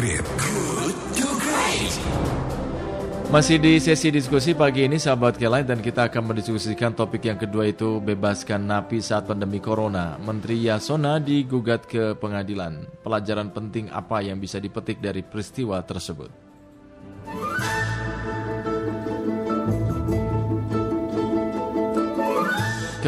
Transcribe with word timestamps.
Great. 0.00 0.24
Good 0.40 0.96
to 1.20 1.28
Great. 1.44 1.92
Masih 3.28 3.60
di 3.60 3.76
sesi 3.76 4.08
diskusi 4.08 4.56
pagi 4.56 4.88
ini 4.88 4.96
sahabat 4.96 5.36
Kelai 5.36 5.60
dan 5.60 5.84
kita 5.84 6.08
akan 6.08 6.32
mendiskusikan 6.32 6.96
topik 6.96 7.28
yang 7.28 7.36
kedua 7.36 7.68
itu 7.68 8.00
bebaskan 8.00 8.64
napi 8.64 9.04
saat 9.04 9.28
pandemi 9.28 9.60
corona. 9.60 10.16
Menteri 10.16 10.56
Yasona 10.64 11.20
digugat 11.20 11.84
ke 11.84 12.16
pengadilan. 12.16 12.88
Pelajaran 13.04 13.52
penting 13.52 13.92
apa 13.92 14.24
yang 14.24 14.40
bisa 14.40 14.56
dipetik 14.56 15.04
dari 15.04 15.20
peristiwa 15.20 15.84
tersebut? 15.84 16.49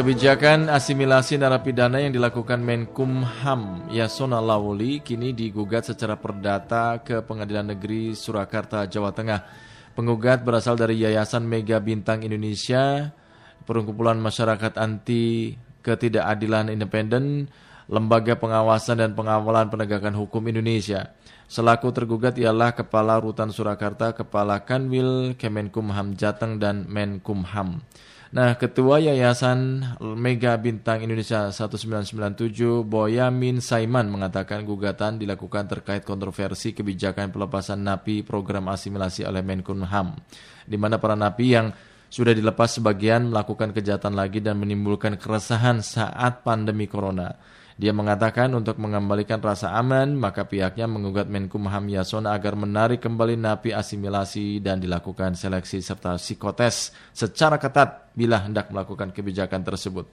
Kebijakan 0.03 0.67
asimilasi 0.67 1.39
narapidana 1.39 2.03
yang 2.03 2.11
dilakukan 2.11 2.59
Menkumham 2.59 3.87
Yasona 3.87 4.43
Lawli 4.43 4.99
kini 4.99 5.31
digugat 5.31 5.87
secara 5.87 6.19
perdata 6.19 6.99
ke 7.07 7.23
Pengadilan 7.23 7.71
Negeri 7.71 8.11
Surakarta, 8.11 8.83
Jawa 8.91 9.15
Tengah. 9.15 9.47
Penggugat 9.95 10.43
berasal 10.43 10.75
dari 10.75 10.99
Yayasan 11.07 11.47
Mega 11.47 11.79
Bintang 11.79 12.27
Indonesia, 12.27 13.15
Perkumpulan 13.63 14.19
Masyarakat 14.19 14.75
Anti 14.75 15.55
Ketidakadilan 15.87 16.75
Independen, 16.75 17.47
Lembaga 17.87 18.35
Pengawasan 18.35 19.07
dan 19.07 19.15
Pengawalan 19.15 19.71
Penegakan 19.71 20.19
Hukum 20.19 20.43
Indonesia. 20.51 21.15
Selaku 21.47 21.95
tergugat 21.95 22.35
ialah 22.43 22.75
Kepala 22.75 23.23
Rutan 23.23 23.55
Surakarta, 23.55 24.11
Kepala 24.19 24.67
Kanwil 24.67 25.39
Kemenkumham 25.39 26.19
Jateng 26.19 26.59
dan 26.59 26.91
Menkumham. 26.91 27.87
Nah, 28.33 28.57
Ketua 28.57 28.97
Yayasan 28.97 29.93
Mega 30.17 30.57
Bintang 30.57 31.05
Indonesia 31.05 31.53
1997, 31.53 32.81
Boyamin 32.81 33.61
Saiman 33.61 34.09
mengatakan 34.09 34.65
gugatan 34.65 35.21
dilakukan 35.21 35.69
terkait 35.69 36.01
kontroversi 36.01 36.73
kebijakan 36.73 37.29
pelepasan 37.29 37.85
napi 37.85 38.25
program 38.25 38.73
asimilasi 38.73 39.29
oleh 39.29 39.45
Menkumham, 39.45 40.17
di 40.65 40.81
mana 40.81 40.97
para 40.97 41.13
napi 41.13 41.47
yang 41.53 41.77
sudah 42.09 42.33
dilepas 42.33 42.81
sebagian 42.81 43.29
melakukan 43.29 43.77
kejahatan 43.77 44.17
lagi 44.17 44.41
dan 44.41 44.57
menimbulkan 44.57 45.21
keresahan 45.21 45.85
saat 45.85 46.41
pandemi 46.41 46.89
corona. 46.89 47.37
Dia 47.83 47.91
mengatakan 47.91 48.47
untuk 48.55 48.79
mengembalikan 48.79 49.43
rasa 49.43 49.75
aman, 49.75 50.15
maka 50.15 50.47
pihaknya 50.47 50.87
mengugat 50.87 51.27
Menkumham 51.27 51.83
Yasona 51.91 52.31
agar 52.31 52.55
menarik 52.55 53.03
kembali 53.03 53.35
napi 53.35 53.75
asimilasi 53.75 54.63
dan 54.63 54.79
dilakukan 54.79 55.35
seleksi 55.35 55.83
serta 55.83 56.15
psikotes 56.15 56.95
secara 57.11 57.59
ketat 57.59 58.15
bila 58.15 58.39
hendak 58.39 58.71
melakukan 58.71 59.11
kebijakan 59.11 59.67
tersebut. 59.67 60.07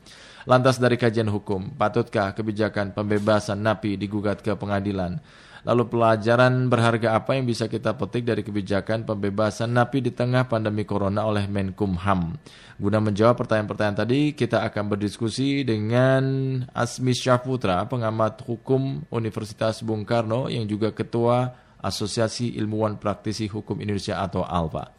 Lantas 0.50 0.81
dari 0.81 0.97
kajian 0.97 1.30
hukum, 1.30 1.78
patutkah 1.78 2.34
kebijakan 2.34 2.90
pembebasan 2.97 3.62
napi 3.62 4.02
digugat 4.02 4.42
ke 4.42 4.58
pengadilan? 4.58 5.22
Lalu 5.67 5.91
pelajaran 5.91 6.71
berharga 6.71 7.19
apa 7.19 7.35
yang 7.35 7.43
bisa 7.43 7.67
kita 7.67 7.91
petik 7.97 8.23
dari 8.23 8.45
kebijakan 8.45 9.03
pembebasan 9.03 9.75
napi 9.75 9.99
di 9.99 10.11
tengah 10.16 10.47
pandemi 10.47 10.88
corona 10.88 11.27
oleh 11.27 11.49
Menkumham? 11.51 12.39
Guna 12.79 13.03
menjawab 13.03 13.35
pertanyaan-pertanyaan 13.43 13.99
tadi, 14.07 14.31
kita 14.31 14.63
akan 14.63 14.95
berdiskusi 14.95 15.67
dengan 15.67 16.23
Asmi 16.71 17.11
Syahputra, 17.11 17.83
pengamat 17.91 18.39
hukum 18.47 19.03
Universitas 19.11 19.83
Bung 19.83 20.07
Karno 20.07 20.47
yang 20.47 20.63
juga 20.63 20.95
ketua 20.95 21.51
Asosiasi 21.83 22.55
Ilmuwan 22.55 22.95
Praktisi 22.95 23.51
Hukum 23.51 23.83
Indonesia 23.83 24.23
atau 24.23 24.47
ALPA. 24.47 24.95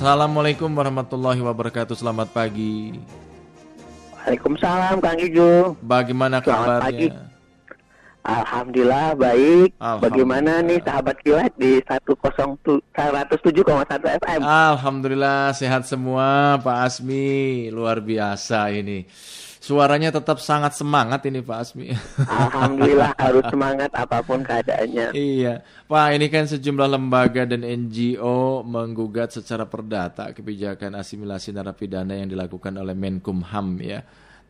Assalamualaikum 0.00 0.72
warahmatullahi 0.72 1.44
wabarakatuh. 1.44 1.92
Selamat 1.92 2.32
pagi. 2.32 2.96
Waalaikumsalam 4.20 5.00
Kang 5.00 5.16
Ijo. 5.16 5.76
Bagaimana 5.80 6.44
Selamat 6.44 6.60
kabarnya? 6.60 6.84
pagi. 6.84 7.08
Alhamdulillah 8.20 9.16
baik. 9.16 9.68
Alhamdulillah. 9.80 10.04
Bagaimana 10.04 10.52
nih 10.60 10.78
sahabat 10.84 11.16
kilat 11.24 11.52
di 11.56 11.80
107,1 11.80 12.84
FM? 14.20 14.40
Alhamdulillah 14.44 15.56
sehat 15.56 15.88
semua 15.88 16.60
Pak 16.60 16.76
Asmi. 16.84 17.72
Luar 17.72 18.04
biasa 18.04 18.68
ini. 18.76 19.08
Suaranya 19.60 20.08
tetap 20.08 20.40
sangat 20.40 20.72
semangat 20.72 21.20
ini 21.28 21.44
Pak 21.44 21.58
Asmi. 21.60 21.92
Alhamdulillah 22.16 23.12
harus 23.28 23.44
semangat 23.52 23.92
apa 23.92 24.24
pun 24.24 24.40
keadaannya. 24.40 25.12
iya. 25.12 25.60
Pak, 25.84 26.16
ini 26.16 26.32
kan 26.32 26.48
sejumlah 26.48 26.88
lembaga 26.88 27.44
dan 27.44 27.60
NGO 27.60 28.64
menggugat 28.64 29.36
secara 29.36 29.68
perdata 29.68 30.32
kebijakan 30.32 30.96
asimilasi 30.96 31.52
narapidana 31.52 32.16
yang 32.16 32.32
dilakukan 32.32 32.72
oleh 32.80 32.96
Menkumham 32.96 33.76
ya. 33.84 34.00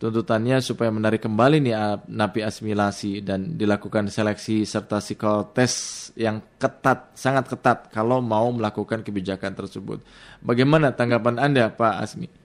Tuntutannya 0.01 0.63
supaya 0.63 0.89
menarik 0.95 1.27
kembali 1.27 1.61
nih 1.61 1.75
napi 2.09 2.41
asimilasi 2.41 3.21
dan 3.21 3.59
dilakukan 3.59 4.09
seleksi 4.09 4.63
serta 4.63 5.03
psikotes 5.03 6.09
yang 6.17 6.41
ketat, 6.57 7.13
sangat 7.19 7.51
ketat 7.51 7.93
kalau 7.93 8.23
mau 8.23 8.49
melakukan 8.55 9.03
kebijakan 9.03 9.59
tersebut. 9.59 10.01
Bagaimana 10.41 10.95
tanggapan 10.95 11.37
Anda 11.37 11.69
Pak 11.69 11.95
Asmi? 11.99 12.40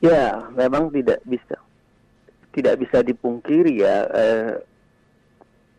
Ya, 0.00 0.48
memang 0.56 0.88
tidak 0.92 1.20
bisa 1.28 1.60
tidak 2.50 2.82
bisa 2.82 2.98
dipungkiri 3.06 3.78
ya 3.82 3.96
eh, 4.10 4.52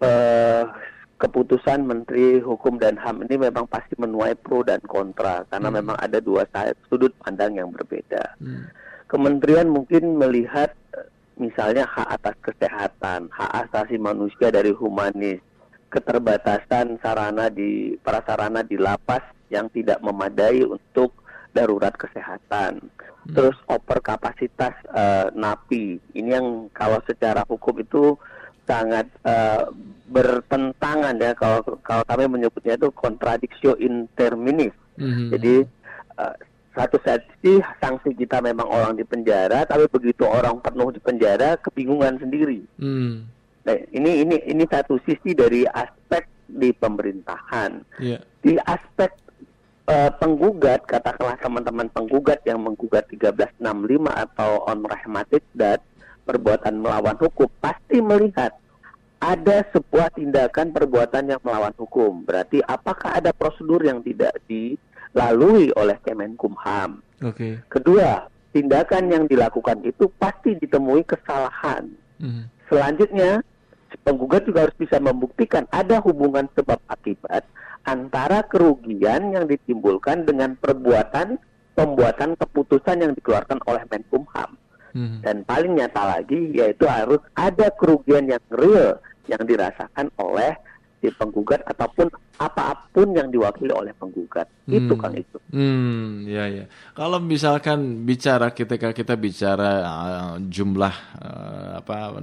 eh, 0.02 0.64
keputusan 1.20 1.86
Menteri 1.86 2.42
Hukum 2.42 2.82
dan 2.82 2.98
HAM 2.98 3.28
ini 3.28 3.38
memang 3.38 3.70
pasti 3.70 3.94
menuai 4.00 4.34
pro 4.40 4.66
dan 4.66 4.82
kontra 4.88 5.46
karena 5.52 5.70
Hmm. 5.70 5.78
memang 5.84 5.96
ada 6.02 6.18
dua 6.18 6.48
sudut 6.90 7.14
pandang 7.22 7.60
yang 7.60 7.70
berbeda. 7.70 8.40
Hmm. 8.42 8.72
Kementerian 9.06 9.70
mungkin 9.70 10.18
melihat 10.18 10.74
misalnya 11.36 11.86
hak 11.86 12.10
atas 12.22 12.36
kesehatan, 12.42 13.28
hak 13.30 13.52
asasi 13.68 14.00
manusia 14.00 14.50
dari 14.50 14.72
humanis, 14.72 15.44
keterbatasan 15.92 16.98
sarana 17.04 17.52
di 17.52 18.00
prasarana 18.00 18.64
di 18.64 18.80
lapas 18.80 19.22
yang 19.52 19.68
tidak 19.76 20.00
memadai 20.00 20.64
untuk 20.64 21.12
darurat 21.52 21.92
kesehatan. 22.00 22.80
Terus 23.32 23.58
over 23.68 24.00
kapasitas 24.04 24.76
eh, 24.92 25.28
napi. 25.34 26.00
Ini 26.16 26.30
yang 26.40 26.48
kalau 26.76 27.00
secara 27.08 27.44
hukum 27.48 27.80
itu 27.80 28.16
sangat 28.70 29.08
eh, 29.26 29.66
bertentangan 30.12 31.16
ya 31.18 31.32
kalau 31.36 31.64
kalau 31.82 32.04
kami 32.06 32.28
menyebutnya 32.28 32.76
itu 32.76 32.92
contradictio 32.92 33.76
in 33.80 34.08
terminis. 34.16 34.76
Mhm. 35.00 35.32
Jadi 35.34 35.56
eh, 36.20 36.36
satu 36.72 36.98
sisi 37.04 37.60
sanksi 37.84 38.16
kita 38.16 38.40
memang 38.40 38.68
orang 38.68 38.96
di 38.96 39.04
penjara, 39.04 39.68
tapi 39.68 39.92
begitu 39.92 40.24
orang 40.24 40.64
penuh 40.64 40.96
di 40.96 41.04
penjara 41.04 41.60
kebingungan 41.60 42.16
sendiri. 42.16 42.64
Hmm. 42.80 43.28
Nah, 43.68 43.76
ini 43.92 44.24
ini 44.24 44.36
ini 44.48 44.64
satu 44.66 44.96
sisi 45.04 45.36
dari 45.36 45.68
aspek 45.68 46.24
di 46.48 46.72
pemerintahan. 46.72 47.84
Iya. 48.00 48.20
Di 48.40 48.56
aspek 48.64 49.12
eh, 49.88 50.12
penggugat, 50.18 50.86
katakanlah 50.86 51.38
teman-teman 51.40 51.88
penggugat 51.90 52.42
yang 52.46 52.62
menggugat 52.62 53.08
1365 53.10 53.62
atau 54.10 54.66
on 54.68 54.86
rehmatic 54.86 55.42
dat 55.56 55.82
perbuatan 56.26 56.78
melawan 56.78 57.18
hukum 57.18 57.50
pasti 57.60 57.98
melihat 58.00 58.54
ada 59.22 59.62
sebuah 59.70 60.18
tindakan 60.18 60.74
perbuatan 60.74 61.30
yang 61.30 61.42
melawan 61.46 61.74
hukum. 61.78 62.26
Berarti 62.26 62.62
apakah 62.66 63.22
ada 63.22 63.30
prosedur 63.30 63.86
yang 63.86 64.02
tidak 64.02 64.34
dilalui 64.50 65.70
oleh 65.78 65.98
Kemenkumham? 66.02 67.06
Oke. 67.22 67.62
Kedua, 67.70 68.26
tindakan 68.50 69.14
yang 69.14 69.24
dilakukan 69.30 69.86
itu 69.86 70.10
pasti 70.18 70.58
ditemui 70.58 71.06
kesalahan. 71.06 71.94
Mhm. 72.18 72.44
Selanjutnya, 72.66 73.46
penggugat 74.02 74.50
juga 74.50 74.66
harus 74.66 74.78
bisa 74.82 74.98
membuktikan 74.98 75.70
ada 75.70 76.02
hubungan 76.02 76.50
sebab 76.58 76.82
akibat 76.90 77.46
antara 77.84 78.46
kerugian 78.46 79.34
yang 79.34 79.46
ditimbulkan 79.50 80.26
dengan 80.26 80.54
perbuatan 80.58 81.38
pembuatan 81.72 82.36
keputusan 82.36 83.00
yang 83.00 83.12
dikeluarkan 83.16 83.58
oleh 83.66 83.84
Menkumham. 83.90 84.50
Mhm. 84.92 85.24
Dan 85.24 85.36
paling 85.48 85.72
nyata 85.80 86.04
lagi 86.20 86.52
yaitu 86.52 86.84
harus 86.84 87.24
ada 87.34 87.72
kerugian 87.72 88.28
yang 88.28 88.44
real 88.52 89.00
yang 89.32 89.40
dirasakan 89.48 90.12
oleh 90.20 90.52
si 91.02 91.10
penggugat 91.18 91.66
ataupun 91.66 92.12
apa 92.38 92.78
pun 92.94 93.10
yang 93.16 93.32
diwakili 93.34 93.74
oleh 93.74 93.90
penggugat. 93.98 94.46
Itu 94.70 94.94
Hmm. 94.94 95.02
kan 95.02 95.14
itu. 95.18 95.38
Hmm, 95.50 96.28
ya 96.30 96.46
ya. 96.46 96.66
Kalau 96.94 97.18
misalkan 97.18 98.06
bicara 98.06 98.54
ketika 98.54 98.94
kita 98.94 99.18
bicara 99.18 99.72
uh, 99.82 100.34
jumlah 100.38 100.96
uh, 101.18 101.70
apa 101.82 102.22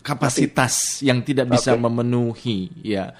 kapasitas 0.00 1.04
yang 1.04 1.20
tidak 1.20 1.52
bisa 1.52 1.76
Oke. 1.76 1.82
memenuhi, 1.84 2.72
ya. 2.80 3.12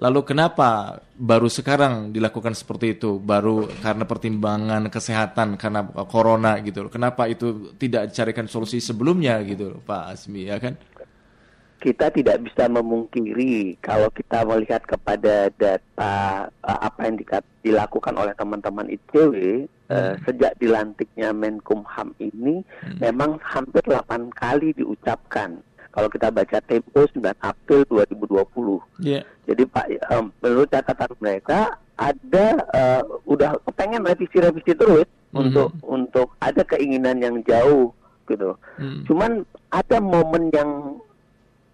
Lalu 0.00 0.20
kenapa 0.24 1.00
baru 1.12 1.52
sekarang 1.52 2.16
dilakukan 2.16 2.56
seperti 2.56 2.96
itu? 2.96 3.20
Baru 3.20 3.68
karena 3.84 4.08
pertimbangan 4.08 4.88
kesehatan 4.88 5.60
karena 5.60 5.84
corona 6.08 6.56
gitu. 6.64 6.88
loh. 6.88 6.92
Kenapa 6.92 7.28
itu 7.28 7.76
tidak 7.76 8.08
dicarikan 8.12 8.48
solusi 8.48 8.80
sebelumnya 8.80 9.36
gitu, 9.44 9.76
loh, 9.76 9.80
Pak 9.84 10.16
Asmi 10.16 10.48
ya 10.48 10.56
kan? 10.56 10.74
kita 11.82 12.14
tidak 12.14 12.46
bisa 12.46 12.70
memungkiri 12.70 13.74
kalau 13.82 14.06
kita 14.14 14.46
melihat 14.46 14.86
kepada 14.86 15.50
data 15.58 16.46
uh, 16.46 16.78
apa 16.78 17.10
yang 17.10 17.18
dilakukan 17.66 18.14
oleh 18.14 18.30
teman-teman 18.38 18.86
ICW 18.86 19.66
hmm. 19.66 19.90
uh, 19.90 20.14
sejak 20.22 20.54
dilantiknya 20.62 21.34
Menkumham 21.34 22.14
ini 22.22 22.62
hmm. 22.62 23.02
memang 23.02 23.42
hampir 23.42 23.82
8 23.82 24.30
kali 24.30 24.70
diucapkan. 24.78 25.58
Kalau 25.92 26.08
kita 26.08 26.32
baca 26.32 26.58
Tempo 26.64 27.04
9 27.04 27.20
April 27.44 27.80
2020. 27.84 29.04
Yeah. 29.04 29.28
Jadi 29.44 29.62
Pak 29.68 29.86
um, 30.08 30.32
menurut 30.40 30.72
catatan 30.72 31.12
mereka 31.20 31.76
ada 32.00 32.46
uh, 32.72 33.02
udah 33.28 33.60
pengen 33.76 34.00
revisi-revisi 34.02 34.72
terus 34.72 35.04
hmm. 35.04 35.38
untuk 35.38 35.68
untuk 35.84 36.28
ada 36.40 36.64
keinginan 36.64 37.20
yang 37.20 37.36
jauh 37.44 37.92
gitu. 38.24 38.56
Hmm. 38.80 39.04
Cuman 39.04 39.44
ada 39.68 39.98
momen 40.00 40.48
yang 40.56 41.00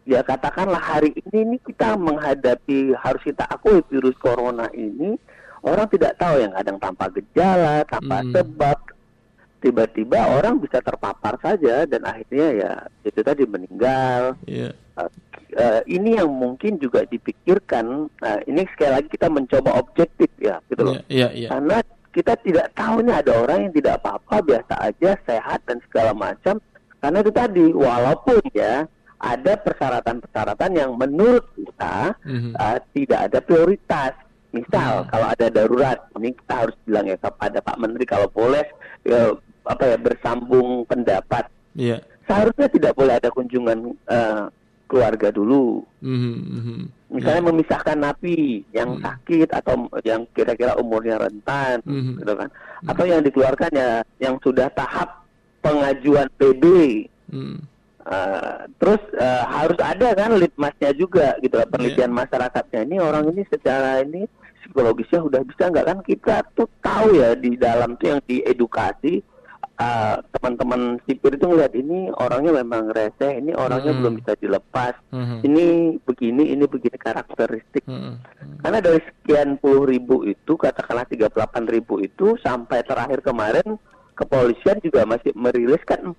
ya 0.09 0.25
katakanlah 0.25 0.81
hari 0.81 1.15
ini 1.15 1.39
ini 1.45 1.57
kita 1.63 1.95
menghadapi 1.95 2.97
harus 2.97 3.23
kita 3.23 3.45
akui 3.47 3.85
virus 3.93 4.17
corona 4.17 4.67
ini 4.73 5.21
orang 5.63 5.87
tidak 5.93 6.17
tahu 6.17 6.41
yang 6.41 6.53
kadang 6.55 6.79
tanpa 6.81 7.05
gejala, 7.13 7.85
tanpa 7.87 8.25
hmm. 8.25 8.31
sebab 8.35 8.77
tiba-tiba 9.59 10.39
orang 10.39 10.63
bisa 10.63 10.79
terpapar 10.79 11.35
saja 11.43 11.85
dan 11.85 12.03
akhirnya 12.07 12.49
ya 12.55 12.73
itu 13.03 13.21
tadi 13.23 13.43
meninggal. 13.45 14.39
Yeah. 14.47 14.73
Uh, 14.95 15.11
uh, 15.59 15.81
ini 15.87 16.19
yang 16.19 16.31
mungkin 16.31 16.79
juga 16.79 17.07
dipikirkan. 17.07 18.11
Uh, 18.23 18.41
ini 18.47 18.67
sekali 18.75 18.93
lagi 18.99 19.09
kita 19.11 19.27
mencoba 19.31 19.79
objektif 19.79 20.31
ya, 20.39 20.63
gitu 20.71 20.83
loh. 20.83 20.95
Yeah, 21.07 21.31
yeah, 21.31 21.31
yeah. 21.47 21.51
Karena 21.51 21.79
kita 22.15 22.35
tidak 22.43 22.75
tahu 22.75 23.05
nih 23.05 23.15
ada 23.15 23.33
orang 23.47 23.59
yang 23.69 23.75
tidak 23.75 23.95
apa-apa 24.03 24.37
biasa 24.43 24.75
aja 24.81 25.11
sehat 25.23 25.61
dan 25.69 25.79
segala 25.87 26.13
macam. 26.17 26.59
Karena 26.99 27.19
itu 27.23 27.31
tadi 27.31 27.67
walaupun 27.71 28.43
ya 28.51 28.87
ada 29.19 29.53
persyaratan-persyaratan 29.59 30.71
yang 30.79 30.91
menurut 30.95 31.47
kita 31.55 32.15
mm-hmm. 32.23 32.53
uh, 32.55 32.79
tidak 32.95 33.21
ada 33.31 33.39
prioritas. 33.43 34.15
Misal 34.49 35.05
mm-hmm. 35.05 35.11
kalau 35.13 35.27
ada 35.29 35.47
darurat, 35.53 35.99
ini 36.17 36.33
kita 36.33 36.55
harus 36.67 36.77
bilang 36.89 37.07
ya 37.07 37.19
kepada 37.21 37.59
Pak 37.61 37.77
Menteri 37.79 38.05
kalau 38.09 38.29
boleh 38.33 38.65
ya, 39.05 39.37
apa 39.69 39.85
ya 39.95 39.97
bersambung 40.01 40.89
pendapat. 40.89 41.45
Yeah. 41.77 42.01
Seharusnya 42.25 42.69
tidak 42.73 42.97
boleh 42.97 43.21
ada 43.21 43.29
kunjungan 43.29 43.93
uh, 44.09 44.49
keluarga 44.89 45.29
dulu. 45.29 45.85
Mm-hmm. 46.01 47.13
Misalnya 47.13 47.43
yeah. 47.45 47.49
memisahkan 47.53 47.99
napi 48.01 48.65
yang 48.73 48.97
mm-hmm. 48.97 49.05
sakit 49.05 49.49
atau 49.53 49.75
yang 50.03 50.25
kira-kira 50.33 50.77
umurnya 50.81 51.21
rentan, 51.21 51.85
mm-hmm. 51.85 52.25
gitu 52.25 52.33
kan? 52.33 52.49
Mm-hmm. 52.49 52.91
Atau 52.91 53.05
yang 53.05 53.21
dikeluarkan 53.21 53.73
ya 53.77 53.91
yang 54.19 54.41
sudah 54.41 54.73
tahap 54.73 55.29
pengajuan 55.61 56.27
PB. 56.41 56.65
Mm-hmm 57.29 57.79
Uh, 58.09 58.65
terus 58.81 59.05
uh, 59.21 59.45
harus 59.45 59.77
ada 59.85 60.17
kan 60.17 60.33
litmasnya 60.33 60.97
juga 60.97 61.37
gitu 61.45 61.61
lah 61.61 61.69
penelitian 61.69 62.09
yeah. 62.09 62.19
masyarakatnya 62.25 62.81
ini 62.89 62.97
orang 63.05 63.29
ini 63.29 63.45
secara 63.53 64.01
ini 64.01 64.25
psikologisnya 64.65 65.29
udah 65.29 65.45
bisa 65.45 65.69
nggak 65.69 65.87
kan 65.93 65.99
kita 66.09 66.37
tuh 66.57 66.65
tahu 66.81 67.21
ya 67.21 67.37
di 67.37 67.61
dalam 67.61 68.01
tuh 68.01 68.17
yang 68.17 68.21
diedukasi 68.25 69.21
uh, 69.79 70.17
teman-teman 70.35 70.99
sipir 71.07 71.39
itu 71.39 71.47
ngeliat 71.47 71.73
ini 71.73 72.11
orangnya 72.19 72.61
memang 72.63 72.91
reseh 72.93 73.39
ini 73.39 73.55
orangnya 73.55 73.95
hmm. 73.95 74.01
belum 74.03 74.15
bisa 74.21 74.33
dilepas 74.37 74.95
hmm. 75.15 75.39
ini 75.47 75.67
begini 76.03 76.53
ini 76.53 76.65
begini 76.67 76.99
karakteristik 76.99 77.87
hmm. 77.87 78.15
karena 78.63 78.79
dari 78.83 79.01
sekian 79.01 79.57
puluh 79.57 79.87
ribu 79.87 80.27
itu 80.27 80.59
katakanlah 80.59 81.07
38 81.07 81.35
ribu 81.71 82.03
itu 82.03 82.35
sampai 82.43 82.83
terakhir 82.85 83.23
kemarin 83.23 83.79
kepolisian 84.19 84.83
juga 84.83 85.07
masih 85.07 85.31
meriliskan 85.39 86.11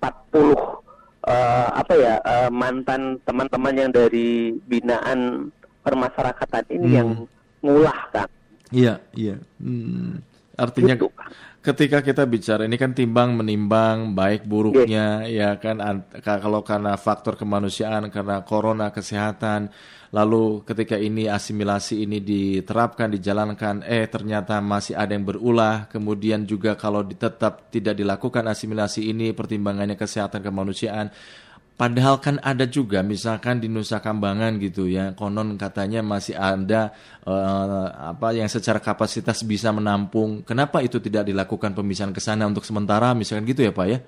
uh, 1.28 1.68
apa 1.76 1.94
ya 1.96 2.14
uh, 2.24 2.50
mantan 2.50 3.20
teman-teman 3.28 3.74
yang 3.76 3.90
dari 3.92 4.56
binaan 4.64 5.52
permasyarakatan 5.84 6.64
ini 6.72 6.88
hmm. 6.88 6.96
yang 6.96 7.08
ngulah 7.60 8.00
kan. 8.12 8.28
Iya, 8.70 9.02
iya. 9.18 9.36
Hmm. 9.60 10.22
Artinya 10.60 10.92
gitu. 10.92 11.08
ketika 11.64 12.04
kita 12.04 12.28
bicara 12.28 12.68
ini 12.68 12.76
kan 12.76 12.92
timbang 12.92 13.32
menimbang 13.32 14.12
baik 14.12 14.44
buruknya 14.44 15.24
yeah. 15.24 15.56
ya 15.56 15.60
kan 15.60 15.80
kalau 16.20 16.60
karena 16.60 17.00
faktor 17.00 17.40
kemanusiaan 17.40 18.12
karena 18.12 18.44
corona 18.44 18.92
kesehatan 18.92 19.72
lalu 20.12 20.66
ketika 20.66 20.98
ini 21.00 21.30
asimilasi 21.30 22.02
ini 22.04 22.18
diterapkan 22.20 23.08
dijalankan 23.14 23.86
eh 23.86 24.04
ternyata 24.10 24.58
masih 24.60 24.98
ada 24.98 25.16
yang 25.16 25.24
berulah 25.24 25.86
kemudian 25.88 26.44
juga 26.44 26.74
kalau 26.74 27.06
tetap 27.06 27.72
tidak 27.72 27.96
dilakukan 27.96 28.44
asimilasi 28.44 29.08
ini 29.08 29.30
pertimbangannya 29.32 29.94
kesehatan 29.94 30.42
kemanusiaan 30.44 31.08
Padahal 31.80 32.20
kan 32.20 32.36
ada 32.44 32.68
juga 32.68 33.00
misalkan 33.00 33.56
di 33.56 33.64
Nusa 33.64 34.04
Kambangan 34.04 34.60
gitu 34.60 34.84
ya, 34.84 35.16
konon 35.16 35.56
katanya 35.56 36.04
masih 36.04 36.36
ada 36.36 36.92
uh, 37.24 37.88
apa 38.12 38.36
yang 38.36 38.52
secara 38.52 38.76
kapasitas 38.84 39.40
bisa 39.40 39.72
menampung. 39.72 40.44
Kenapa 40.44 40.84
itu 40.84 41.00
tidak 41.00 41.32
dilakukan 41.32 41.72
pemisahan 41.72 42.12
ke 42.12 42.20
sana 42.20 42.44
untuk 42.44 42.68
sementara 42.68 43.16
misalkan 43.16 43.48
gitu 43.48 43.64
ya 43.64 43.72
Pak 43.72 43.86
ya? 43.88 44.04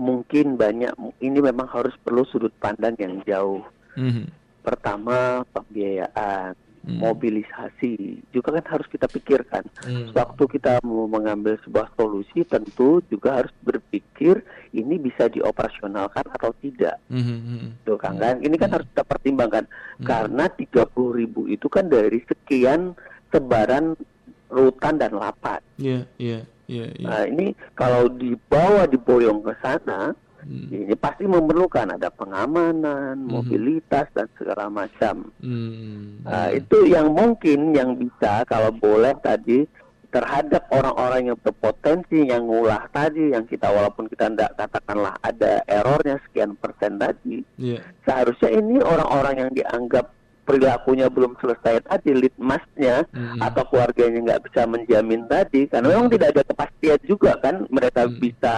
Mungkin 0.00 0.56
banyak 0.56 0.96
ini 1.20 1.36
memang 1.36 1.68
harus 1.68 1.92
perlu 2.00 2.24
sudut 2.24 2.52
pandang 2.64 2.96
yang 2.96 3.20
jauh. 3.28 3.60
Mm-hmm. 4.00 4.26
Pertama 4.64 5.44
pembiayaan, 5.52 6.56
mm. 6.86 7.02
mobilisasi 7.02 8.22
juga 8.30 8.56
kan 8.56 8.64
harus 8.78 8.86
kita 8.86 9.10
pikirkan. 9.10 9.66
Mm. 9.84 10.14
Waktu 10.14 10.44
kita 10.46 10.78
mau 10.86 11.10
mengambil 11.10 11.58
sebuah 11.66 11.90
solusi 11.98 12.46
tentu 12.46 13.02
juga 13.10 13.42
harus 13.42 13.52
berpikir 13.66 14.46
ini 14.70 14.96
bisa 15.02 15.26
dioperasionalkan 15.26 16.24
atau 16.30 16.54
tidak. 16.62 17.02
Mm-hmm. 17.10 17.82
Tuh 17.84 17.98
kan, 17.98 18.16
kan 18.16 18.38
ini 18.40 18.54
kan 18.56 18.70
mm. 18.70 18.74
harus 18.78 18.86
kita 18.94 19.04
pertimbangkan 19.04 19.64
mm. 20.00 20.06
karena 20.06 20.44
30 20.46 21.18
ribu 21.18 21.50
itu 21.50 21.66
kan 21.66 21.90
dari 21.90 22.22
sekian 22.24 22.94
sebaran 23.34 23.98
rutan 24.46 24.94
dan 24.96 25.12
lapat. 25.18 25.58
Iya, 25.76 25.90
yeah, 25.90 26.02
iya, 26.16 26.30
yeah, 26.30 26.42
iya. 26.42 26.42
Yeah, 26.66 26.88
yeah. 26.98 27.06
Nah 27.10 27.22
ini 27.26 27.46
kalau 27.74 28.06
dibawa 28.10 28.86
diboyong 28.86 29.42
ke 29.42 29.54
sana 29.58 30.14
Hmm. 30.46 30.70
Ini 30.70 30.94
pasti 30.94 31.26
memerlukan 31.26 31.98
ada 31.98 32.06
pengamanan, 32.06 33.18
hmm. 33.18 33.30
mobilitas 33.34 34.06
dan 34.14 34.30
segala 34.38 34.70
macam. 34.70 35.34
Hmm. 35.42 36.22
Uh, 36.22 36.50
itu 36.54 36.86
yang 36.86 37.10
mungkin 37.10 37.74
yang 37.74 37.98
bisa 37.98 38.46
kalau 38.46 38.70
boleh 38.70 39.18
tadi 39.18 39.66
terhadap 40.14 40.70
orang-orang 40.70 41.34
yang 41.34 41.38
berpotensi 41.42 42.30
yang 42.30 42.46
ngulah 42.46 42.88
tadi 42.88 43.36
yang 43.36 43.44
kita 43.44 43.68
walaupun 43.68 44.08
kita 44.08 44.32
tidak 44.32 44.54
katakanlah 44.56 45.12
ada 45.20 45.60
errornya 45.68 46.16
sekian 46.24 46.56
persen 46.56 46.96
tadi 46.96 47.44
yeah. 47.60 47.84
seharusnya 48.06 48.54
ini 48.54 48.80
orang-orang 48.80 49.44
yang 49.44 49.50
dianggap 49.52 50.16
perilakunya 50.46 51.10
belum 51.10 51.34
selesai 51.42 51.82
tadi 51.84 52.14
litmasnya 52.14 53.04
mm-hmm. 53.10 53.42
atau 53.42 53.62
keluarganya 53.66 54.18
nggak 54.22 54.42
bisa 54.46 54.62
menjamin 54.64 55.26
tadi 55.26 55.66
karena 55.66 55.90
memang 55.90 56.08
tidak 56.08 56.28
ada 56.32 56.42
kepastian 56.46 57.00
juga 57.02 57.32
kan 57.42 57.66
mereka 57.68 58.06
mm-hmm. 58.06 58.22
bisa 58.22 58.54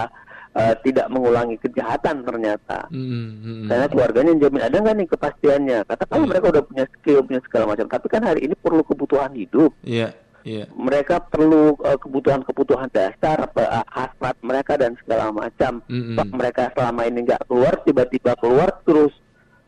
uh, 0.55 0.75
tidak 0.81 1.07
mengulangi 1.11 1.57
kejahatan 1.61 2.25
ternyata. 2.25 2.89
Mm-hmm. 2.89 3.67
Karena 3.69 3.85
keluarganya 3.89 4.33
jamin 4.37 4.63
ada 4.63 4.75
nggak 4.79 4.95
nih 4.95 5.07
kepastiannya. 5.09 5.79
Katakanlah 5.85 6.15
mm-hmm. 6.17 6.31
mereka 6.31 6.45
udah 6.53 6.63
punya 6.65 6.85
skill, 6.97 7.19
punya 7.25 7.41
segala 7.45 7.65
macam. 7.75 7.85
Tapi 7.89 8.07
kan 8.09 8.21
hari 8.25 8.41
ini 8.45 8.55
perlu 8.57 8.81
kebutuhan 8.85 9.31
hidup. 9.35 9.71
Iya. 9.85 10.09
Yeah. 10.09 10.11
Yeah. 10.47 10.67
Mereka 10.71 11.27
perlu 11.27 11.75
uh, 11.83 11.99
kebutuhan-kebutuhan 11.99 12.87
dasar, 12.95 13.51
uh, 13.51 13.83
hasrat 13.91 14.39
mereka 14.39 14.79
dan 14.79 14.95
segala 15.03 15.35
macam. 15.35 15.83
Mm-hmm. 15.91 16.31
mereka 16.31 16.71
selama 16.71 17.01
ini 17.05 17.27
nggak 17.27 17.43
keluar, 17.45 17.83
tiba-tiba 17.83 18.33
keluar 18.39 18.71
terus 18.87 19.11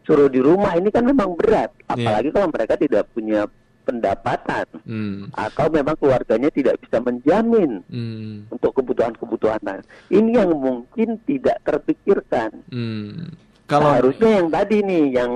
suruh 0.08 0.32
di 0.32 0.42
rumah 0.42 0.74
ini 0.80 0.90
kan 0.90 1.06
memang 1.06 1.36
berat. 1.36 1.76
Iya. 1.76 1.92
Apalagi 1.94 2.30
yeah. 2.32 2.36
kalau 2.40 2.48
mereka 2.50 2.74
tidak 2.80 3.04
punya 3.12 3.42
pendapatan 3.82 4.66
hmm. 4.86 5.34
atau 5.34 5.66
memang 5.74 5.98
keluarganya 5.98 6.50
tidak 6.54 6.78
bisa 6.82 7.02
menjamin 7.02 7.82
hmm. 7.90 8.48
untuk 8.54 8.78
kebutuhan-kebutuhan 8.78 9.82
ini 10.14 10.38
yang 10.38 10.54
mungkin 10.54 11.20
tidak 11.26 11.58
terpikirkan 11.66 12.62
hmm. 12.70 13.34
kalau 13.66 13.92
harusnya 13.92 14.42
yang 14.42 14.48
tadi 14.50 14.78
nih 14.86 15.06
yang 15.22 15.32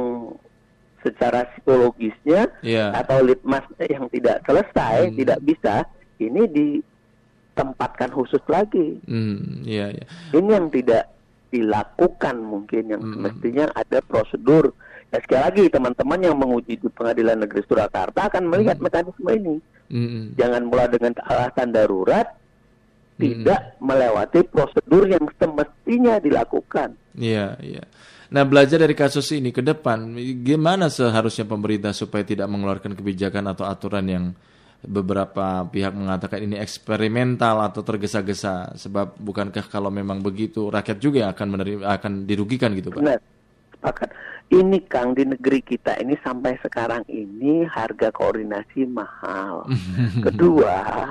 secara 1.06 1.46
psikologisnya 1.54 2.50
yeah. 2.66 2.90
atau 2.98 3.22
litmasnya 3.22 3.86
yang 3.86 4.10
tidak 4.10 4.42
selesai 4.50 5.14
hmm. 5.14 5.16
tidak 5.22 5.40
bisa 5.46 5.76
ini 6.18 6.42
ditempatkan 6.50 8.10
khusus 8.10 8.42
lagi 8.50 8.98
hmm. 9.06 9.62
yeah, 9.62 9.94
yeah. 9.94 10.08
ini 10.34 10.50
yang 10.50 10.68
tidak 10.74 11.14
dilakukan 11.54 12.36
mungkin 12.42 12.90
yang 12.90 13.02
hmm. 13.06 13.14
semestinya 13.14 13.66
ada 13.78 14.02
prosedur 14.02 14.74
Ya, 15.14 15.22
sekali 15.22 15.42
lagi 15.42 15.64
teman-teman 15.70 16.20
yang 16.20 16.36
menguji 16.36 16.82
di 16.82 16.88
Pengadilan 16.90 17.46
Negeri 17.46 17.62
Surakarta 17.64 18.28
akan 18.28 18.44
melihat 18.50 18.78
hmm. 18.82 18.86
mekanisme 18.90 19.32
ini. 19.32 19.56
Hmm. 19.88 20.34
Jangan 20.34 20.62
mulai 20.66 20.90
dengan 20.90 21.14
alasan 21.22 21.70
darurat, 21.70 22.28
hmm. 22.34 23.22
tidak 23.22 23.62
melewati 23.78 24.40
prosedur 24.50 25.06
yang 25.06 25.24
semestinya 25.38 26.18
dilakukan. 26.18 26.98
Iya, 27.16 27.56
iya. 27.62 27.86
Nah, 28.34 28.44
belajar 28.44 28.82
dari 28.82 28.98
kasus 28.98 29.30
ini 29.38 29.54
ke 29.54 29.62
depan, 29.62 30.18
gimana 30.42 30.90
seharusnya 30.90 31.46
pemerintah 31.46 31.94
supaya 31.94 32.26
tidak 32.26 32.50
mengeluarkan 32.50 32.98
kebijakan 32.98 33.54
atau 33.54 33.70
aturan 33.70 34.06
yang 34.10 34.26
beberapa 34.86 35.66
pihak 35.70 35.94
mengatakan 35.94 36.46
ini 36.46 36.60
eksperimental 36.62 37.62
atau 37.64 37.82
tergesa-gesa 37.82 38.78
sebab 38.78 39.18
bukankah 39.18 39.66
kalau 39.66 39.90
memang 39.90 40.22
begitu 40.22 40.70
rakyat 40.70 40.98
juga 41.02 41.34
akan 41.34 41.48
menerima 41.58 41.84
akan 41.90 42.12
dirugikan 42.30 42.70
gitu 42.78 42.94
Pak? 42.94 43.02
Benar 43.02 43.20
sepakat. 43.86 44.10
Ini 44.46 44.78
Kang 44.86 45.14
di 45.14 45.26
negeri 45.26 45.62
kita 45.62 45.98
ini 45.98 46.18
sampai 46.22 46.58
sekarang 46.62 47.06
ini 47.06 47.66
harga 47.66 48.10
koordinasi 48.10 48.90
mahal. 48.90 49.70
Kedua, 50.26 51.06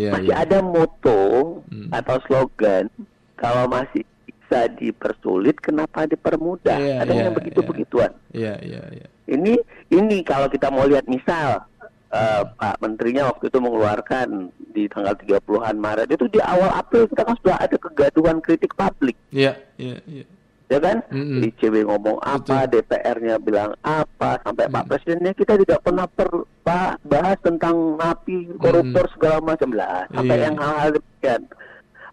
Iya, 0.00 0.16
masih 0.16 0.32
iya. 0.32 0.44
ada 0.48 0.58
moto 0.64 1.20
Hmm. 1.68 1.92
atau 1.92 2.16
slogan 2.24 2.88
kalau 3.36 3.68
masih 3.68 4.00
bisa 4.24 4.64
dipersulit 4.72 5.60
kenapa 5.60 6.08
dipermudah? 6.08 6.80
Iya, 6.80 7.04
ada 7.04 7.12
iya, 7.12 7.20
yang 7.28 7.36
begitu 7.36 7.60
begituan. 7.60 8.12
Iya, 8.32 8.56
iya, 8.64 8.80
iya. 8.88 9.06
Ini 9.28 9.60
ini 9.92 10.24
kalau 10.24 10.48
kita 10.48 10.72
mau 10.72 10.88
lihat 10.88 11.04
misal 11.04 11.68
eh, 12.08 12.42
Pak 12.48 12.80
Menterinya 12.80 13.28
waktu 13.28 13.52
itu 13.52 13.60
mengeluarkan 13.60 14.48
di 14.72 14.88
tanggal 14.88 15.12
30-an 15.20 15.76
Maret 15.76 16.08
itu 16.08 16.24
di 16.32 16.40
awal 16.40 16.72
April 16.72 17.04
kita 17.04 17.28
kan 17.28 17.36
sudah 17.36 17.56
ada 17.60 17.76
kegaduhan 17.76 18.40
kritik 18.40 18.72
publik 18.72 19.20
Iya, 19.28 19.52
iya, 19.76 20.00
iya. 20.08 20.24
Ya 20.68 20.78
kan? 20.78 21.00
Mm-mm. 21.08 21.40
ICW 21.42 21.84
ngomong 21.84 22.20
apa, 22.20 22.64
DPR-nya 22.64 23.36
bilang 23.36 23.72
apa, 23.80 24.36
sampai 24.40 24.68
Pak 24.68 24.84
Presidennya 24.86 25.32
kita 25.32 25.56
tidak 25.56 25.80
pernah 25.80 26.04
per, 26.04 26.28
ba- 26.60 26.96
bahas 27.02 27.36
tentang 27.40 27.96
napi, 27.96 28.52
koruptor 28.56 29.08
segala 29.12 29.40
macam 29.40 29.72
lah, 29.72 30.04
sampai 30.08 30.36
Iya. 30.36 30.44
yang 30.44 30.56
hal-hal 30.56 30.90
demikian. 30.94 31.42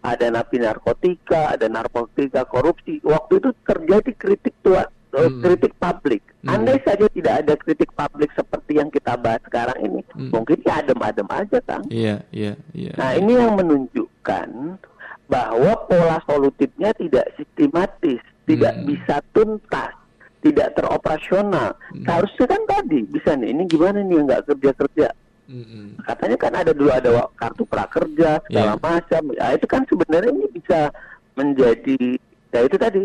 Ada 0.00 0.26
napi 0.30 0.56
narkotika, 0.56 1.50
ada 1.50 1.66
narkotika 1.66 2.46
korupsi. 2.46 3.02
Waktu 3.02 3.42
itu 3.42 3.50
terjadi 3.66 4.10
kritik 4.14 4.54
tua, 4.62 4.86
eh, 5.12 5.26
Mm. 5.26 5.42
kritik 5.42 5.72
publik. 5.76 6.22
Mm. 6.40 6.48
Andai 6.48 6.78
saja 6.80 7.06
tidak 7.10 7.34
ada 7.42 7.54
kritik 7.58 7.90
publik 7.90 8.30
seperti 8.32 8.78
yang 8.78 8.86
kita 8.86 9.18
bahas 9.18 9.42
sekarang 9.42 9.78
ini, 9.82 10.00
Mm. 10.14 10.30
mungkin 10.30 10.62
ya 10.62 10.78
adem-adem 10.78 11.26
aja, 11.26 11.58
Kang. 11.60 11.84
Iya, 11.90 12.22
iya, 12.30 12.54
iya. 12.70 12.92
Nah, 12.94 13.18
ini 13.18 13.32
yang 13.34 13.58
menunjukkan 13.58 14.48
bahwa 15.26 15.72
pola 15.90 16.22
solutifnya 16.22 16.94
tidak 16.94 17.26
sistematis, 17.34 18.22
tidak 18.46 18.72
Hmm. 18.72 18.84
bisa 18.86 19.14
tuntas, 19.30 19.92
tidak 20.40 20.72
teroperasional. 20.72 21.74
Hmm. 21.90 22.04
Seharusnya 22.06 22.46
kan 22.46 22.62
tadi 22.64 22.98
bisa 23.04 23.34
nih, 23.34 23.50
ini 23.50 23.62
gimana 23.66 23.98
nih 24.00 24.14
yang 24.16 24.26
nggak 24.26 24.44
kerja-kerja? 24.46 25.08
Mm-mm. 25.46 26.02
Katanya 26.02 26.36
kan 26.36 26.52
ada 26.58 26.74
dulu 26.74 26.90
ada 26.90 27.06
kartu 27.38 27.62
prakerja 27.62 28.42
segala 28.50 28.74
Iya. 28.74 28.82
macam. 28.82 29.22
Ya, 29.30 29.46
itu 29.54 29.66
kan 29.70 29.86
sebenarnya 29.86 30.34
ini 30.34 30.46
bisa 30.50 30.90
menjadi 31.34 32.18
ya 32.50 32.60
itu 32.66 32.74
tadi 32.74 33.02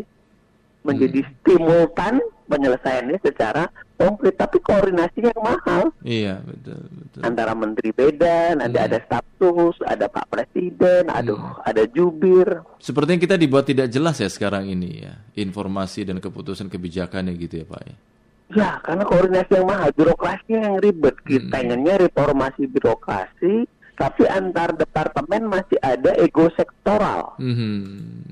menjadi 0.81 1.21
Hmm. 1.21 1.29
stimultan 1.38 2.13
penyelesaiannya 2.50 3.21
secara 3.21 3.69
konkret 4.01 4.34
tapi 4.34 4.58
koordinasinya 4.58 5.29
yang 5.29 5.46
mahal 5.46 5.84
Iya, 6.01 6.41
betul, 6.41 6.81
betul. 6.89 7.22
antara 7.22 7.53
menteri 7.53 7.89
beda, 7.93 8.58
nanti 8.58 8.77
Hmm. 8.81 8.88
ada 8.89 8.98
status, 9.05 9.75
ada 9.86 10.05
Pak 10.10 10.25
Presiden, 10.27 11.03
aduh, 11.08 11.38
ada 11.62 11.86
jubir. 11.86 12.65
Sepertinya 12.81 13.22
kita 13.22 13.36
dibuat 13.38 13.70
tidak 13.70 13.93
jelas 13.93 14.17
ya 14.17 14.25
sekarang 14.25 14.65
ini 14.65 15.05
ya, 15.05 15.13
informasi 15.38 16.01
dan 16.03 16.17
keputusan 16.17 16.65
kebijakannya 16.65 17.38
gitu 17.38 17.62
ya 17.62 17.65
Pak 17.70 17.84
ya. 17.86 17.96
Ya, 18.51 18.70
karena 18.84 19.08
koordinasi 19.08 19.51
yang 19.55 19.63
mahal, 19.63 19.89
birokrasinya 19.96 20.60
yang 20.67 20.77
ribet. 20.81 21.15
Kita 21.24 21.55
Hmm. 21.55 21.63
inginnya 21.72 21.96
reformasi 22.03 22.67
birokrasi, 22.67 23.63
tapi 23.96 24.27
antar 24.27 24.75
departemen 24.75 25.48
masih 25.48 25.79
ada 25.79 26.12
ego 26.20 26.51
sektoral. 26.58 27.31
Mhm, 27.39 27.72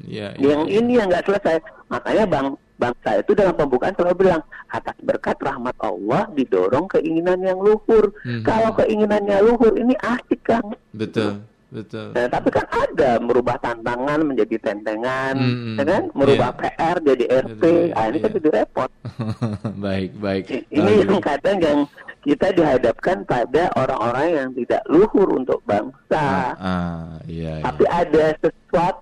ya, 0.09 0.33
ya, 0.35 0.43
Yang 0.43 0.61
ya. 0.67 0.71
ini 0.75 0.91
yang 0.99 1.07
nggak 1.07 1.23
selesai. 1.23 1.55
Makanya 1.88 2.25
bang 2.27 2.47
bangsa 2.79 3.19
itu 3.19 3.36
dalam 3.36 3.51
pembukaan 3.53 3.91
selalu 3.93 4.25
bilang 4.25 4.41
atas 4.71 4.95
berkat 5.03 5.36
rahmat 5.43 5.75
Allah 5.83 6.31
didorong 6.31 6.88
keinginan 6.88 7.43
yang 7.43 7.59
luhur. 7.59 8.15
Mhm. 8.24 8.41
Kalau 8.41 8.71
keinginannya 8.74 9.38
luhur 9.43 9.75
ini 9.75 9.93
asik 10.00 10.39
kan. 10.48 10.63
Betul, 10.95 11.43
betul. 11.69 12.15
Nah, 12.15 12.25
tapi 12.25 12.50
kan 12.50 12.63
ada 12.71 13.19
merubah 13.19 13.59
tantangan 13.59 14.24
menjadi 14.24 14.55
tentengan, 14.63 15.36
Mm-mm. 15.36 15.75
ya 15.75 15.83
kan? 15.83 16.03
Merubah 16.15 16.50
Iya. 16.50 16.59
PR 16.63 16.95
jadi 17.03 17.25
RP. 17.43 17.62
Jadi, 17.62 17.93
Ah, 17.93 18.05
ini 18.07 18.17
kan 18.17 18.29
iya. 18.31 18.38
jadi 18.39 18.50
repot. 18.55 18.89
baik, 19.86 20.12
baik. 20.17 20.43
Ini 20.71 20.91
yang 21.03 21.19
kadang 21.21 21.57
yang 21.59 21.79
kita 22.23 22.51
dihadapkan 22.51 23.23
pada 23.23 23.71
orang-orang 23.79 24.27
yang 24.35 24.49
tidak 24.53 24.81
luhur 24.91 25.39
untuk 25.39 25.63
bangsa, 25.63 26.53
ah, 26.59 27.15
iya, 27.25 27.59
iya. 27.59 27.63
tapi 27.63 27.83
ada 27.88 28.25
sesuatu 28.39 28.99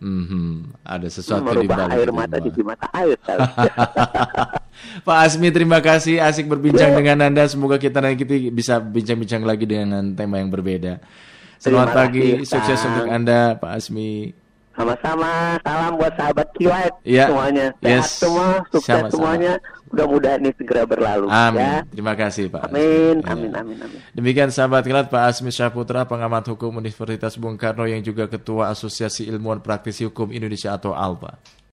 Mhm, 0.00 0.80
ada 0.80 1.08
sesuatu 1.12 1.44
di 1.44 1.68
merubah 1.68 1.84
balik 1.84 1.92
air 1.92 2.08
mata 2.08 2.36
jadi 2.40 2.62
mata 2.64 2.88
air. 2.96 3.16
Pak 5.06 5.18
Asmi 5.28 5.48
terima 5.52 5.78
kasih 5.84 6.24
asik 6.24 6.48
berbincang 6.48 6.92
Ya. 6.92 6.96
dengan 6.96 7.18
Anda. 7.28 7.44
Semoga 7.44 7.76
kita 7.76 8.00
nanti 8.00 8.24
bisa 8.48 8.80
bincang-bincang 8.80 9.44
lagi 9.44 9.68
dengan 9.68 10.16
tema 10.16 10.40
yang 10.40 10.48
berbeda. 10.48 11.04
Selamat 11.60 11.94
Terima 11.94 11.94
pagi, 11.94 12.26
kasih, 12.42 12.48
sukses 12.48 12.80
untuk 12.82 13.06
Anda 13.06 13.54
Pak 13.60 13.70
Asmi. 13.76 14.41
Sama-sama, 14.72 15.60
salam 15.60 15.92
buat 16.00 16.12
sahabat 16.16 16.48
kilat 16.56 16.92
Iya. 17.04 17.28
semuanya. 17.28 17.66
Sehat 17.78 18.02
Yes. 18.02 18.08
semua, 18.16 18.48
sukses 18.72 18.88
Sama-sama. 18.88 19.12
semuanya. 19.12 19.52
Mudah-mudahan 19.92 20.40
ini 20.40 20.50
segera 20.56 20.88
berlalu. 20.88 21.28
Amin. 21.28 21.60
Ya. 21.60 21.84
Terima 21.84 22.16
kasih 22.16 22.48
Pak. 22.48 22.72
Amin, 22.72 23.20
Asmi. 23.20 23.28
amin, 23.28 23.50
Ya. 23.52 23.60
amin, 23.60 23.76
amin. 23.84 23.98
Demikian 24.16 24.48
sahabat 24.48 24.88
kilat 24.88 25.12
Pak 25.12 25.22
Asmi 25.28 25.52
Syahputra, 25.52 26.08
pengamat 26.08 26.48
hukum 26.48 26.80
Universitas 26.80 27.36
Bung 27.36 27.60
Karno 27.60 27.84
yang 27.84 28.00
juga 28.00 28.24
Ketua 28.24 28.72
Asosiasi 28.72 29.28
Ilmuwan 29.28 29.60
Praktisi 29.60 30.08
Hukum 30.08 30.32
Indonesia 30.32 30.72
atau 30.72 30.96
ALPA. 30.96 31.36